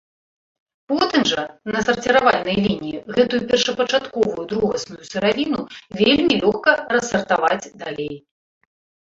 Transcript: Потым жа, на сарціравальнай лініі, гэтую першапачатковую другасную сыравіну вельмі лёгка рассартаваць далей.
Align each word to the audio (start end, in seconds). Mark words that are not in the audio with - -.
Потым 0.91 1.21
жа, 1.31 1.41
на 1.75 1.79
сарціравальнай 1.89 2.57
лініі, 2.67 3.03
гэтую 3.17 3.41
першапачатковую 3.51 4.47
другасную 4.53 5.03
сыравіну 5.11 5.61
вельмі 6.01 6.33
лёгка 6.43 6.71
рассартаваць 6.97 7.71
далей. 7.85 8.13